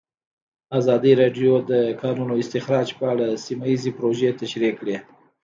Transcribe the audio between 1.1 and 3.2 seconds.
راډیو د د کانونو استخراج په